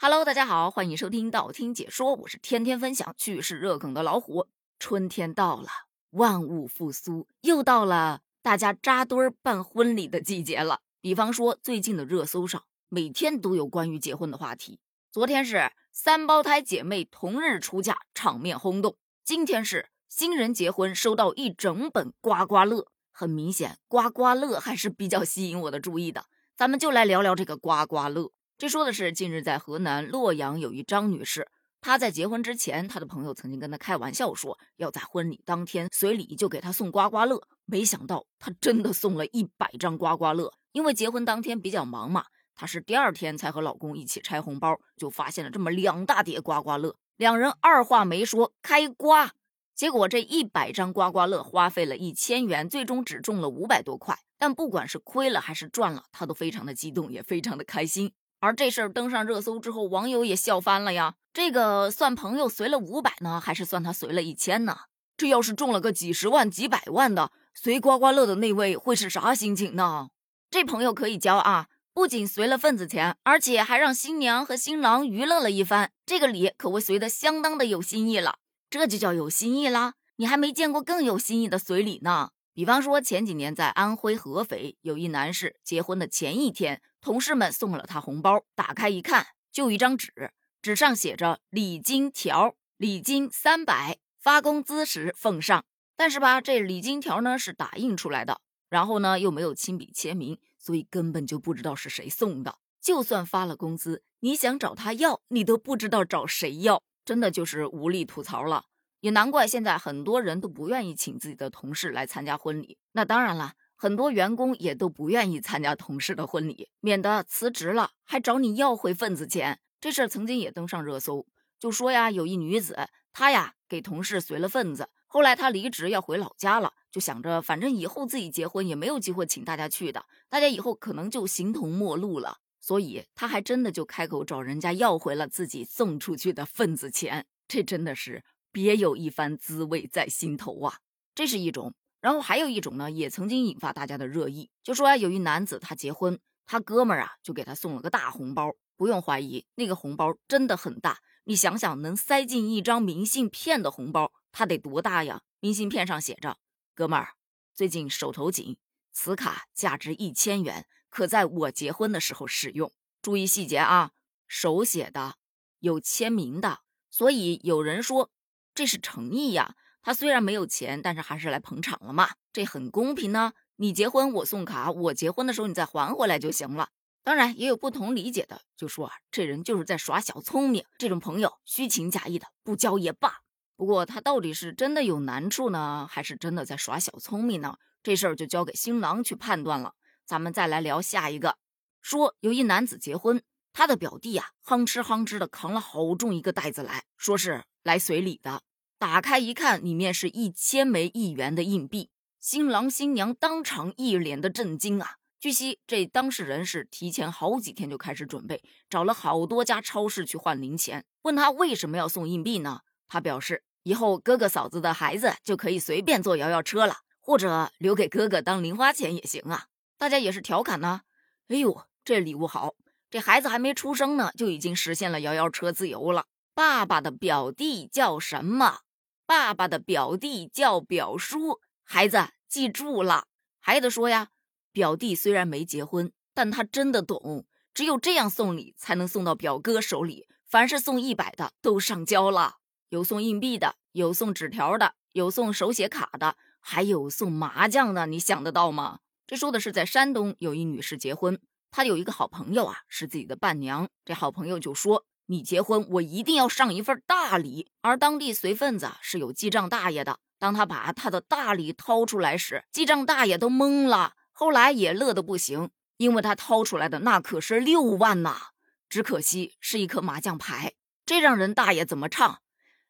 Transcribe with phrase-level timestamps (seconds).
[0.00, 4.46] Hello，大家好，欢迎收听道听解说，我是天天分享趣事热梗的老虎。
[4.78, 5.66] 春天到了，
[6.10, 10.82] 万物复苏，又到了大家扎堆儿办婚礼的季节了。
[11.00, 14.78] 比方说，最近的热搜上每天都有关于结婚的话题。
[15.10, 18.96] 昨天是三胞胎姐妹同日出嫁，场面轰动。
[19.24, 26.26] 今天是新人结婚收到一整本刮刮乐，很明显，刮刮乐还是比较吸引我的注意的。
[26.56, 28.30] 咱们就来聊聊这个刮刮乐。
[28.58, 31.48] 这说的是近日在河南洛阳有一张女士，
[31.80, 37.40] 她在结婚之前，她的朋友曾经跟她开玩笑说，要在婚礼当天随礼就给她送刮刮乐。
[37.66, 40.52] 没想到她真的送了一百张刮刮乐。
[40.72, 42.24] 因为结婚当天比较忙嘛，
[42.56, 46.96] 她是第二天才和老公一起拆红包，就发现了这么两大叠刮刮乐。
[47.16, 49.30] 两人二话没说开刮，
[49.76, 54.18] 结果这一百张刮刮乐花费了一千元，最终只中了五百多块。
[54.36, 58.12] 但不管是亏了还是赚了，她都非常的激动，也非常的开心。
[58.40, 61.14] 而这事儿登上热搜之后，网友也笑翻了呀。
[61.32, 64.76] 这个算朋友随了五百呢，还是算他随了一千呢？
[65.16, 70.10] 这要是中了个几十万、几百万的，随刮刮乐的那位会是啥心情呢？
[70.50, 75.90] 这朋友可以交啊，不仅随了份子钱，而且还让新娘和新郎娱乐了一番。
[76.06, 78.36] 这个礼可谓随得相当的有新意了，
[78.70, 79.94] 这就叫有新意啦。
[80.16, 82.30] 你还没见过更有新意的随礼呢。
[82.54, 86.80] 比方说前几年在安徽合肥，有一男士结婚的前一天。
[87.08, 90.12] 同事们送了他红包，打开一看，就一张纸，
[90.60, 95.64] 纸上写着礼金条，礼金三百，发工资时奉上。
[95.96, 102.58] 但是吧，这礼金条呢是打印出来的，然后呢又没有亲笔签名，所以根本就不知道是谁送的。
[102.78, 108.66] 就算发了工资，你想找他要，你都不知道找谁要，真的就是无力吐槽了。
[109.00, 112.76] 也难怪现在很多人都不愿意请自己的同事来参加婚礼。
[112.92, 113.54] 那当然了。
[113.80, 119.60] 很多员工也都不愿意参加同事的婚礼，免得辞职了还找你要回份子钱。
[119.80, 121.28] 这事儿曾经也登上热搜，
[121.60, 137.26] 就说呀，有一女子，她呀给同事随了份子，后来她离职要回老家了，就想着反正以后自己结婚也没有机会请大家去的，大家以后可能就形同陌路了，所以她还真的就开口找人家要回了自己送出去的份子钱。
[137.46, 140.78] 这真的是别有一番滋味在心头啊！
[141.14, 141.74] 这是一种。
[142.00, 148.54] 然后还有一种呢，也曾经引发大家的热议，就说，有一男子他结婚，他哥们儿啊就给他送了个大红包。
[148.76, 151.00] 不用怀疑，那个红包真的很大。
[151.24, 155.22] 你想想，能塞进一张明信片的红包，它得多大呀？
[155.40, 156.38] 明信片上写着
[156.76, 157.14] ：“哥们儿，
[157.52, 158.56] 最近手头紧，
[158.92, 162.72] 此卡价值一千元，可在我结婚的时候使用。
[163.02, 163.90] 注意细节啊，
[164.28, 165.16] 手写的，
[165.58, 166.60] 有签名的。
[166.88, 168.12] 所以有人说
[168.54, 169.56] 这是诚意呀。”
[169.88, 173.32] 他虽然没有钱，但是还是来捧场了嘛，这很公平呢。
[173.56, 176.68] 你结婚我送卡，我结婚的时候你再还回来就行了。
[177.02, 183.20] 当然也有不同理解的，就说啊，这人就是在耍小聪明，这种朋友虚情假意的不交也罢。
[183.56, 187.56] 不过他到底是真的有难处呢，还是真的在耍小聪明呢？
[187.82, 189.72] 这事儿就交给新郎去判断了。
[190.04, 191.38] 咱们再来聊下一个，
[191.80, 193.22] 说有一男子结婚，
[193.54, 198.42] 他的表弟啊，哼哧哼哧的扛了好重一个袋子来，说是来随礼的。
[198.78, 201.90] 打开一看，里面是一千枚一元的硬币。
[202.20, 204.98] 新郎新娘当场一脸的震惊啊！
[205.18, 208.40] 据悉，这当事人是提前好几天就开始准备，
[208.70, 210.84] 找了好多家超市去换零钱。
[211.02, 212.60] 问他为什么要送硬币呢？
[212.86, 219.46] 他表示，以后哥哥嫂子的孩子就可以随便坐摇摇车了，或者留给哥哥当零花钱也行啊。
[219.76, 220.82] 大家也是调侃呢。
[221.26, 222.54] 哎呦，这礼物好，
[222.88, 226.06] 这孩子还没出生呢，就已经实现了摇摇车自由了。
[226.32, 228.60] 爸爸的表弟叫什么？
[229.08, 233.06] 爸爸的表弟叫表叔，孩子记住了。
[233.40, 234.08] 孩子说呀，
[234.52, 237.24] 表弟虽然没结婚，但他真的懂，
[237.54, 240.06] 只有这样送礼才能送到表哥手里。
[240.26, 242.34] 凡是送一百的都上交了，
[242.68, 248.80] 有送硬币的，有送纸条的，有送手写卡的，还有送麻将的，你想得到吗？
[249.06, 251.18] 这说的是在山东有一女士结婚，
[251.50, 253.70] 她有一个好朋友啊，是自己的伴娘。
[253.86, 254.84] 这好朋友就说。
[255.10, 257.50] 你结婚，我一定要上一份大礼。
[257.62, 260.00] 而当地随份子是有记账大爷的。
[260.18, 263.94] 当他把他的大礼掏出来时，记账大爷都懵了。
[264.12, 268.30] 后来也乐得不行，因为他掏出来的那可是六万呐！
[268.68, 270.52] 只可惜是一颗麻将牌，
[270.84, 272.18] 这让人大爷怎么唱？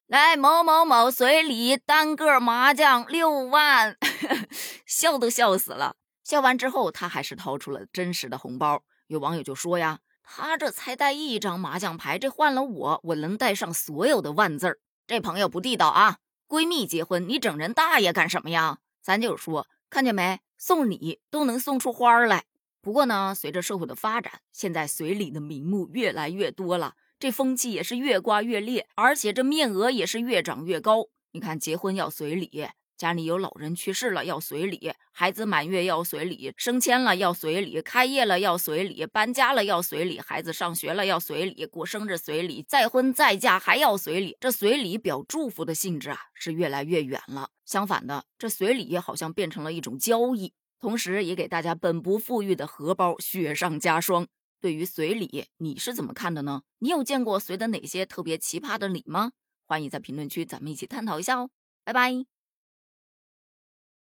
[0.07, 3.97] 来某某某随礼，单个麻将六万，
[4.87, 5.97] 笑都笑死了。
[6.23, 8.85] 笑完之后，他还是掏出了真实的红包。
[9.09, 9.99] 有网友就说呀。
[10.31, 14.79] 他这才带一张麻将牌，这换了我，我能带上所有的万字儿。
[15.07, 16.19] 这朋友不地道啊！
[16.47, 18.79] 闺蜜结婚，你整人大爷干什么呀？
[19.01, 20.41] 咱就说，看见没？
[20.59, 22.45] 送礼都能送出花来。
[22.83, 31.07] 不过呢，随着社会的发展，现在随礼的名目越来越多了，这风气也是越刮越烈，而且这面额也是越长越高。
[31.33, 32.69] 你看，结婚要随礼。
[32.99, 44.37] 家里有老人去世了要随礼，孩子满月要随礼，升迁了要随礼，开业了要随礼，搬家了要随礼，孩子上学了要随礼，过生日随礼，再婚再嫁还要随礼。
[44.41, 47.51] 这随礼表祝福的性质啊，是越来越远了。
[47.65, 54.27] 相反的，这随礼好像变成了一种交易，同时也给大家本不富裕的荷包雪上加霜。
[54.61, 56.63] 对于随礼，你是怎么看的呢？
[56.81, 59.31] 你有见过随的哪些特别奇葩的礼吗？
[59.67, 61.51] 欢迎在评论区咱们一起探讨一下哦。
[61.85, 62.38] 拜拜。